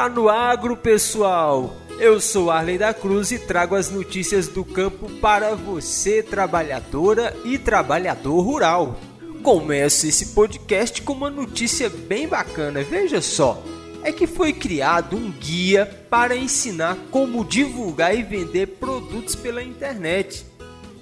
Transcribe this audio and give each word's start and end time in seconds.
Tá 0.00 0.08
no 0.08 0.30
agro, 0.30 0.78
pessoal. 0.78 1.76
Eu 1.98 2.22
sou 2.22 2.50
Arley 2.50 2.78
da 2.78 2.94
Cruz 2.94 3.32
e 3.32 3.38
trago 3.38 3.74
as 3.74 3.90
notícias 3.90 4.48
do 4.48 4.64
campo 4.64 5.10
para 5.20 5.54
você, 5.54 6.22
trabalhadora 6.22 7.36
e 7.44 7.58
trabalhador 7.58 8.40
rural. 8.40 8.98
Começo 9.42 10.06
esse 10.06 10.28
podcast 10.28 11.02
com 11.02 11.12
uma 11.12 11.28
notícia 11.28 11.90
bem 11.90 12.26
bacana. 12.26 12.82
Veja 12.82 13.20
só, 13.20 13.62
é 14.02 14.10
que 14.10 14.26
foi 14.26 14.54
criado 14.54 15.18
um 15.18 15.30
guia 15.30 15.84
para 16.08 16.34
ensinar 16.34 16.96
como 17.10 17.44
divulgar 17.44 18.16
e 18.16 18.22
vender 18.22 18.68
produtos 18.78 19.34
pela 19.34 19.62
internet. 19.62 20.46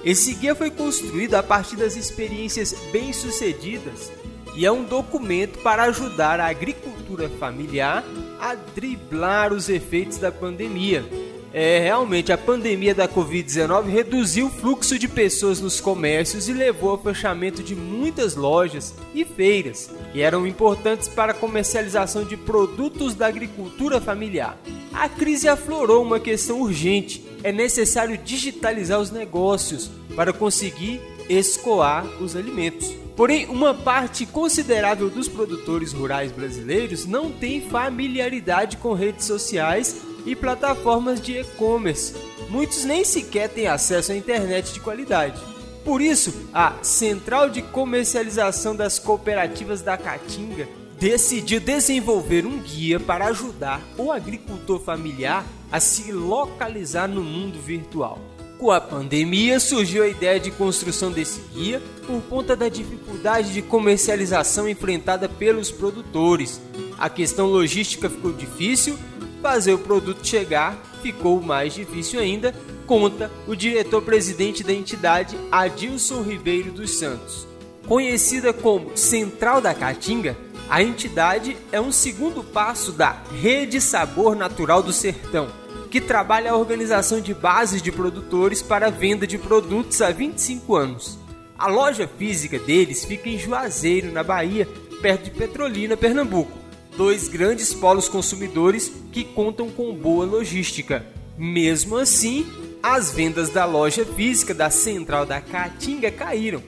Esse 0.04 0.34
guia 0.34 0.56
foi 0.56 0.72
construído 0.72 1.36
a 1.36 1.42
partir 1.44 1.76
das 1.76 1.94
experiências 1.94 2.74
bem-sucedidas 2.90 4.10
e 4.56 4.66
é 4.66 4.72
um 4.72 4.82
documento 4.82 5.60
para 5.60 5.84
ajudar 5.84 6.40
a 6.40 6.48
agricultura 6.48 7.28
familiar 7.28 8.02
a 8.48 8.54
driblar 8.54 9.52
os 9.52 9.68
efeitos 9.68 10.16
da 10.16 10.32
pandemia. 10.32 11.04
É, 11.52 11.78
realmente, 11.80 12.32
a 12.32 12.38
pandemia 12.38 12.94
da 12.94 13.08
Covid-19 13.08 13.88
reduziu 13.88 14.46
o 14.46 14.50
fluxo 14.50 14.98
de 14.98 15.06
pessoas 15.08 15.60
nos 15.60 15.80
comércios 15.80 16.48
e 16.48 16.52
levou 16.52 16.90
ao 16.90 17.02
fechamento 17.02 17.62
de 17.62 17.74
muitas 17.74 18.36
lojas 18.36 18.94
e 19.14 19.24
feiras, 19.24 19.90
que 20.12 20.20
eram 20.22 20.46
importantes 20.46 21.08
para 21.08 21.32
a 21.32 21.34
comercialização 21.34 22.24
de 22.24 22.36
produtos 22.36 23.14
da 23.14 23.26
agricultura 23.26 24.00
familiar. 24.00 24.58
A 24.92 25.08
crise 25.08 25.48
aflorou 25.48 26.02
uma 26.02 26.20
questão 26.20 26.60
urgente: 26.60 27.26
é 27.42 27.52
necessário 27.52 28.16
digitalizar 28.16 29.00
os 29.00 29.10
negócios 29.10 29.90
para 30.14 30.32
conseguir 30.32 31.00
escoar 31.28 32.06
os 32.20 32.34
alimentos. 32.34 33.07
Porém, 33.18 33.46
uma 33.46 33.74
parte 33.74 34.24
considerável 34.24 35.10
dos 35.10 35.26
produtores 35.26 35.92
rurais 35.92 36.30
brasileiros 36.30 37.04
não 37.04 37.32
tem 37.32 37.60
familiaridade 37.60 38.76
com 38.76 38.92
redes 38.92 39.24
sociais 39.24 40.02
e 40.24 40.36
plataformas 40.36 41.20
de 41.20 41.36
e-commerce. 41.36 42.14
Muitos 42.48 42.84
nem 42.84 43.02
sequer 43.02 43.48
têm 43.48 43.66
acesso 43.66 44.12
à 44.12 44.16
internet 44.16 44.72
de 44.72 44.78
qualidade. 44.78 45.42
Por 45.84 46.00
isso, 46.00 46.32
a 46.54 46.74
Central 46.80 47.50
de 47.50 47.60
Comercialização 47.60 48.76
das 48.76 49.00
Cooperativas 49.00 49.82
da 49.82 49.96
Caatinga 49.96 50.68
decidiu 51.00 51.58
desenvolver 51.58 52.46
um 52.46 52.60
guia 52.60 53.00
para 53.00 53.26
ajudar 53.26 53.80
o 53.96 54.12
agricultor 54.12 54.78
familiar 54.78 55.44
a 55.72 55.80
se 55.80 56.12
localizar 56.12 57.08
no 57.08 57.24
mundo 57.24 57.60
virtual. 57.60 58.20
Com 58.58 58.72
a 58.72 58.80
pandemia, 58.80 59.60
surgiu 59.60 60.02
a 60.02 60.08
ideia 60.08 60.40
de 60.40 60.50
construção 60.50 61.12
desse 61.12 61.40
guia 61.54 61.80
por 62.04 62.20
conta 62.22 62.56
da 62.56 62.68
dificuldade 62.68 63.52
de 63.52 63.62
comercialização 63.62 64.68
enfrentada 64.68 65.28
pelos 65.28 65.70
produtores. 65.70 66.60
A 66.98 67.08
questão 67.08 67.46
logística 67.46 68.10
ficou 68.10 68.32
difícil, 68.32 68.98
fazer 69.40 69.74
o 69.74 69.78
produto 69.78 70.26
chegar 70.26 70.76
ficou 71.00 71.40
mais 71.40 71.72
difícil 71.72 72.18
ainda, 72.18 72.52
conta 72.84 73.30
o 73.46 73.54
diretor-presidente 73.54 74.64
da 74.64 74.72
entidade 74.72 75.38
Adilson 75.52 76.22
Ribeiro 76.22 76.72
dos 76.72 76.98
Santos. 76.98 77.46
Conhecida 77.86 78.52
como 78.52 78.96
Central 78.96 79.60
da 79.60 79.72
Caatinga, 79.72 80.36
a 80.68 80.82
entidade 80.82 81.56
é 81.70 81.80
um 81.80 81.92
segundo 81.92 82.42
passo 82.42 82.90
da 82.90 83.22
Rede 83.40 83.80
Sabor 83.80 84.34
Natural 84.34 84.82
do 84.82 84.92
Sertão 84.92 85.48
que 85.88 86.00
trabalha 86.00 86.52
a 86.52 86.56
organização 86.56 87.20
de 87.20 87.34
bases 87.34 87.82
de 87.82 87.90
produtores 87.90 88.62
para 88.62 88.90
venda 88.90 89.26
de 89.26 89.38
produtos 89.38 90.00
há 90.02 90.10
25 90.10 90.76
anos. 90.76 91.18
A 91.58 91.66
loja 91.66 92.06
física 92.06 92.58
deles 92.58 93.04
fica 93.04 93.28
em 93.28 93.38
Juazeiro, 93.38 94.12
na 94.12 94.22
Bahia, 94.22 94.68
perto 95.02 95.24
de 95.24 95.30
Petrolina, 95.30 95.96
Pernambuco. 95.96 96.56
Dois 96.96 97.28
grandes 97.28 97.72
polos 97.74 98.08
consumidores 98.08 98.92
que 99.12 99.24
contam 99.24 99.70
com 99.70 99.94
boa 99.94 100.24
logística. 100.24 101.04
Mesmo 101.36 101.96
assim, 101.96 102.46
as 102.82 103.12
vendas 103.12 103.50
da 103.50 103.64
loja 103.64 104.04
física 104.04 104.54
da 104.54 104.70
Central 104.70 105.24
da 105.24 105.40
Caatinga 105.40 106.10
caíram. 106.10 106.62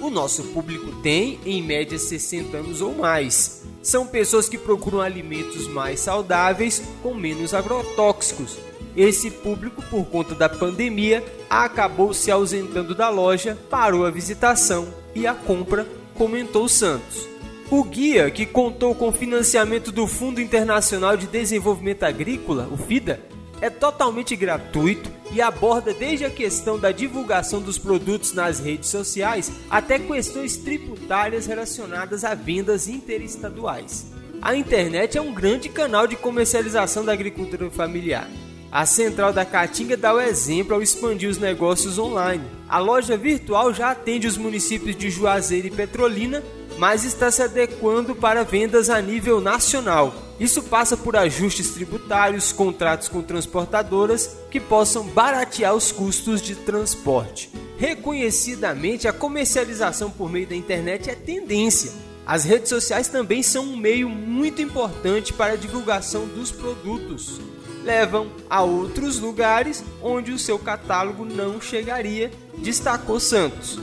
O 0.00 0.10
nosso 0.10 0.44
público 0.44 1.00
tem, 1.02 1.40
em 1.44 1.62
média, 1.62 1.98
60 1.98 2.56
anos 2.56 2.80
ou 2.80 2.94
mais. 2.94 3.55
São 3.86 4.04
pessoas 4.04 4.48
que 4.48 4.58
procuram 4.58 5.00
alimentos 5.00 5.68
mais 5.68 6.00
saudáveis 6.00 6.82
com 7.04 7.14
menos 7.14 7.54
agrotóxicos. 7.54 8.58
Esse 8.96 9.30
público, 9.30 9.80
por 9.80 10.04
conta 10.06 10.34
da 10.34 10.48
pandemia, 10.48 11.22
acabou 11.48 12.12
se 12.12 12.28
ausentando 12.28 12.96
da 12.96 13.08
loja, 13.10 13.56
parou 13.70 14.04
a 14.04 14.10
visitação 14.10 14.92
e 15.14 15.24
a 15.24 15.34
compra, 15.34 15.86
comentou 16.16 16.68
Santos. 16.68 17.28
O 17.70 17.84
guia, 17.84 18.28
que 18.28 18.44
contou 18.44 18.92
com 18.92 19.12
financiamento 19.12 19.92
do 19.92 20.08
Fundo 20.08 20.40
Internacional 20.40 21.16
de 21.16 21.28
Desenvolvimento 21.28 22.02
Agrícola, 22.02 22.68
o 22.68 22.76
FIDA, 22.76 23.20
é 23.60 23.70
totalmente 23.70 24.36
gratuito 24.36 25.10
e 25.32 25.40
aborda 25.40 25.92
desde 25.92 26.24
a 26.24 26.30
questão 26.30 26.78
da 26.78 26.92
divulgação 26.92 27.60
dos 27.60 27.78
produtos 27.78 28.32
nas 28.32 28.60
redes 28.60 28.88
sociais 28.88 29.50
até 29.70 29.98
questões 29.98 30.56
tributárias 30.56 31.46
relacionadas 31.46 32.24
a 32.24 32.34
vendas 32.34 32.88
interestaduais. 32.88 34.06
A 34.40 34.54
internet 34.54 35.16
é 35.16 35.20
um 35.20 35.32
grande 35.32 35.68
canal 35.68 36.06
de 36.06 36.16
comercialização 36.16 37.04
da 37.04 37.12
agricultura 37.12 37.70
familiar. 37.70 38.28
A 38.70 38.84
central 38.84 39.32
da 39.32 39.44
Caatinga 39.44 39.96
dá 39.96 40.12
o 40.12 40.20
exemplo 40.20 40.74
ao 40.74 40.82
expandir 40.82 41.30
os 41.30 41.38
negócios 41.38 41.98
online. 41.98 42.44
A 42.68 42.78
loja 42.78 43.16
virtual 43.16 43.72
já 43.72 43.90
atende 43.90 44.26
os 44.26 44.36
municípios 44.36 44.94
de 44.96 45.08
Juazeiro 45.08 45.68
e 45.68 45.70
Petrolina, 45.70 46.42
mas 46.78 47.04
está 47.04 47.30
se 47.30 47.42
adequando 47.42 48.14
para 48.14 48.44
vendas 48.44 48.90
a 48.90 49.00
nível 49.00 49.40
nacional. 49.40 50.14
Isso 50.38 50.62
passa 50.62 50.96
por 50.96 51.16
ajustes 51.16 51.70
tributários, 51.70 52.52
contratos 52.52 53.08
com 53.08 53.22
transportadoras 53.22 54.36
que 54.50 54.60
possam 54.60 55.04
baratear 55.04 55.74
os 55.74 55.90
custos 55.90 56.42
de 56.42 56.54
transporte. 56.54 57.50
Reconhecidamente, 57.78 59.08
a 59.08 59.12
comercialização 59.12 60.10
por 60.10 60.30
meio 60.30 60.46
da 60.46 60.56
internet 60.56 61.10
é 61.10 61.14
tendência. 61.14 61.92
As 62.26 62.44
redes 62.44 62.68
sociais 62.68 63.08
também 63.08 63.42
são 63.42 63.64
um 63.64 63.76
meio 63.76 64.08
muito 64.08 64.60
importante 64.60 65.32
para 65.32 65.52
a 65.52 65.56
divulgação 65.56 66.26
dos 66.26 66.50
produtos. 66.50 67.40
Levam 67.84 68.32
a 68.50 68.62
outros 68.62 69.20
lugares 69.20 69.84
onde 70.02 70.32
o 70.32 70.38
seu 70.38 70.58
catálogo 70.58 71.24
não 71.24 71.60
chegaria, 71.60 72.32
destacou 72.58 73.20
Santos. 73.20 73.78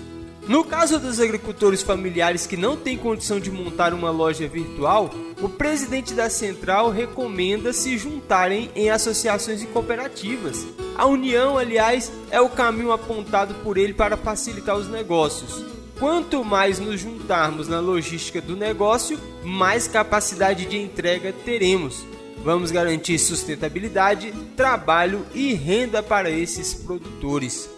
No 0.45 0.65
caso 0.65 0.99
dos 0.99 1.21
agricultores 1.21 1.81
familiares 1.81 2.45
que 2.45 2.57
não 2.57 2.75
têm 2.75 2.97
condição 2.97 3.39
de 3.39 3.49
montar 3.49 3.93
uma 3.93 4.11
loja 4.11 4.45
virtual, 4.45 5.09
o 5.41 5.47
presidente 5.47 6.13
da 6.13 6.29
central 6.29 6.89
recomenda 6.89 7.71
se 7.71 7.97
juntarem 7.97 8.69
em 8.75 8.89
associações 8.89 9.63
e 9.63 9.67
cooperativas. 9.67 10.65
A 10.97 11.05
união, 11.05 11.57
aliás, 11.57 12.11
é 12.29 12.41
o 12.41 12.49
caminho 12.49 12.91
apontado 12.91 13.53
por 13.63 13.77
ele 13.77 13.93
para 13.93 14.17
facilitar 14.17 14.75
os 14.75 14.89
negócios. 14.89 15.63
Quanto 15.97 16.43
mais 16.43 16.77
nos 16.77 16.99
juntarmos 16.99 17.69
na 17.69 17.79
logística 17.79 18.41
do 18.41 18.57
negócio, 18.57 19.17
mais 19.45 19.87
capacidade 19.87 20.65
de 20.65 20.77
entrega 20.77 21.31
teremos. 21.45 22.03
Vamos 22.43 22.69
garantir 22.69 23.17
sustentabilidade, 23.17 24.33
trabalho 24.57 25.25
e 25.33 25.53
renda 25.53 26.03
para 26.03 26.29
esses 26.29 26.73
produtores. 26.73 27.69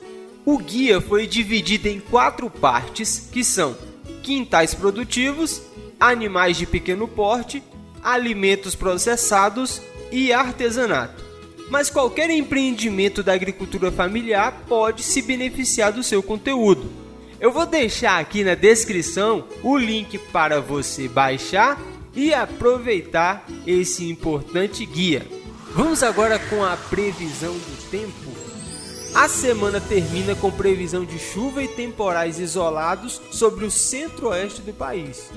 O 0.46 0.60
guia 0.60 1.02
foi 1.02 1.26
dividido 1.26 1.88
em 1.88 2.00
quatro 2.00 2.52
partes, 2.52 3.30
que 3.32 3.44
são 3.44 3.76
quintais 4.22 4.76
produtivos, 4.76 5.64
animais 6.00 6.56
de 6.56 6.68
pequeno 6.68 7.08
porte, 7.08 7.64
alimentos 8.04 8.76
processados 8.76 9.82
e 10.12 10.32
artesanato. 10.32 11.26
Mas 11.72 11.90
qualquer 11.90 12.30
empreendimento 12.30 13.24
da 13.24 13.34
agricultura 13.34 13.92
familiar 13.92 14.66
pode 14.68 15.02
se 15.02 15.24
beneficiar 15.24 15.92
do 15.92 16.04
seu 16.04 16.22
conteúdo. 16.22 16.92
Eu 17.40 17.52
vou 17.52 17.66
deixar 17.66 18.20
aqui 18.20 18.44
na 18.44 18.54
descrição 18.54 19.46
o 19.64 19.76
link 19.76 20.20
para 20.32 20.62
você 20.62 21.08
baixar 21.08 21.82
e 22.16 22.36
aproveitar 22.36 23.46
esse 23.66 24.08
importante 24.08 24.86
guia. 24.86 25.26
Vamos 25.74 26.04
agora 26.04 26.38
com 26.38 26.64
a 26.64 26.78
previsão 26.78 27.54
do 27.54 27.90
tempo. 27.90 28.35
A 29.16 29.30
semana 29.30 29.80
termina 29.80 30.36
com 30.36 30.52
previsão 30.52 31.06
de 31.06 31.18
chuva 31.18 31.64
e 31.64 31.70
temporais 31.70 32.38
isolados 32.38 33.22
sobre 33.32 33.64
o 33.64 33.72
centro-oeste 33.72 34.62
do 34.62 34.74
país. 34.74 35.32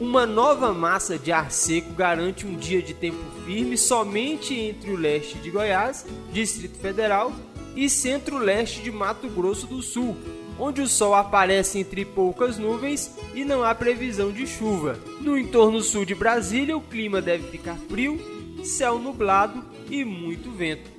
Uma 0.00 0.24
nova 0.24 0.72
massa 0.72 1.18
de 1.18 1.30
ar 1.30 1.50
seco 1.50 1.92
garante 1.92 2.46
um 2.46 2.56
dia 2.56 2.80
de 2.80 2.94
tempo 2.94 3.18
firme 3.44 3.76
somente 3.76 4.58
entre 4.58 4.90
o 4.90 4.96
leste 4.96 5.36
de 5.36 5.50
Goiás, 5.50 6.06
Distrito 6.32 6.78
Federal, 6.78 7.30
e 7.76 7.90
centro-leste 7.90 8.80
de 8.80 8.90
Mato 8.90 9.28
Grosso 9.28 9.66
do 9.66 9.82
Sul, 9.82 10.16
onde 10.58 10.80
o 10.80 10.88
sol 10.88 11.14
aparece 11.14 11.78
entre 11.78 12.06
poucas 12.06 12.56
nuvens 12.56 13.10
e 13.34 13.44
não 13.44 13.62
há 13.62 13.74
previsão 13.74 14.32
de 14.32 14.46
chuva. 14.46 14.98
No 15.20 15.36
entorno 15.36 15.82
sul 15.82 16.06
de 16.06 16.14
Brasília, 16.14 16.74
o 16.78 16.80
clima 16.80 17.20
deve 17.20 17.46
ficar 17.50 17.76
frio, 17.90 18.18
céu 18.64 18.98
nublado 18.98 19.62
e 19.90 20.02
muito 20.02 20.50
vento. 20.50 20.90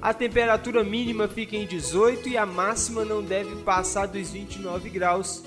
A 0.00 0.12
temperatura 0.12 0.84
mínima 0.84 1.26
fica 1.26 1.56
em 1.56 1.66
18 1.66 2.28
e 2.28 2.36
a 2.36 2.46
máxima 2.46 3.04
não 3.04 3.22
deve 3.22 3.56
passar 3.56 4.06
dos 4.06 4.30
29 4.30 4.90
graus. 4.90 5.42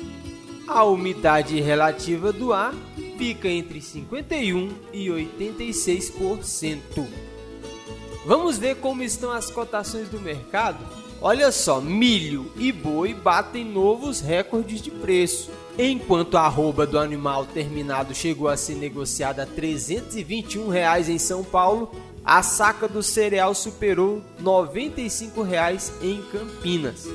A 0.68 0.84
umidade 0.84 1.60
relativa 1.62 2.34
do 2.34 2.54
ar 2.54 2.74
fica 3.18 3.48
entre 3.48 3.82
51 3.82 4.70
e 4.94 5.08
86%. 5.08 7.08
Vamos 8.26 8.58
ver 8.58 8.76
como 8.76 9.02
estão 9.02 9.32
as 9.32 9.50
cotações 9.50 10.10
do 10.10 10.20
mercado? 10.20 11.00
Olha 11.22 11.52
só, 11.52 11.82
milho 11.82 12.50
e 12.56 12.72
boi 12.72 13.14
batem 13.14 13.66
novos 13.66 14.22
recordes 14.22 14.82
de 14.82 14.90
preço. 14.90 15.52
Enquanto 15.78 16.38
a 16.38 16.42
arroba 16.42 16.86
do 16.86 16.98
animal 16.98 17.46
terminado 17.46 18.16
chegou 18.16 18.48
a 18.48 18.56
ser 18.56 18.76
negociada 18.76 19.44
a 19.44 19.46
321 19.46 20.70
reais 20.70 21.10
em 21.10 21.18
São 21.18 21.44
Paulo, 21.44 21.92
a 22.30 22.42
saca 22.44 22.88
do 22.88 23.02
cereal 23.02 23.56
superou 23.56 24.22
95 24.40 25.42
reais 25.42 25.92
em 26.00 26.22
Campinas. 26.32 27.08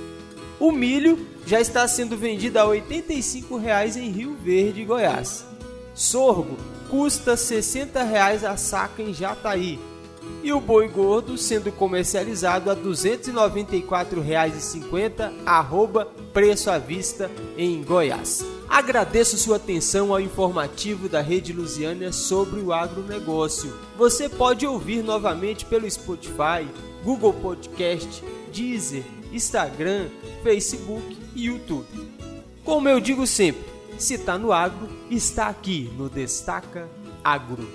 O 0.58 0.72
milho 0.72 1.28
já 1.46 1.60
está 1.60 1.86
sendo 1.86 2.16
vendido 2.16 2.58
a 2.58 2.64
85 2.64 3.56
reais 3.56 3.96
em 3.96 4.10
Rio 4.10 4.34
Verde, 4.34 4.84
Goiás. 4.84 5.44
Sorgo 5.94 6.56
custa 6.90 7.36
60 7.36 8.02
reais 8.02 8.42
a 8.42 8.56
saca 8.56 9.02
em 9.02 9.14
Jataí. 9.14 9.78
E 10.42 10.52
o 10.52 10.60
boi 10.60 10.88
gordo 10.88 11.38
sendo 11.38 11.70
comercializado 11.70 12.68
a 12.68 12.74
R$ 12.74 12.80
294,50, 12.80 15.32
arroba 15.46 16.08
preço 16.32 16.72
à 16.72 16.78
vista 16.78 17.30
em 17.56 17.84
Goiás. 17.84 18.44
Agradeço 18.68 19.36
sua 19.36 19.56
atenção 19.56 20.12
ao 20.12 20.20
informativo 20.20 21.08
da 21.08 21.20
Rede 21.20 21.52
Lusiânia 21.52 22.12
sobre 22.12 22.60
o 22.60 22.72
agronegócio. 22.72 23.72
Você 23.96 24.28
pode 24.28 24.66
ouvir 24.66 25.02
novamente 25.02 25.64
pelo 25.64 25.90
Spotify, 25.90 26.66
Google 27.04 27.32
Podcast, 27.34 28.22
Deezer, 28.52 29.04
Instagram, 29.32 30.08
Facebook 30.42 31.16
e 31.34 31.46
YouTube. 31.46 31.86
Como 32.64 32.88
eu 32.88 33.00
digo 33.00 33.26
sempre, 33.26 33.64
se 33.98 34.14
está 34.14 34.38
no 34.38 34.52
agro, 34.52 34.88
está 35.10 35.48
aqui 35.48 35.90
no 35.96 36.08
Destaca 36.08 36.88
Agro. 37.22 37.68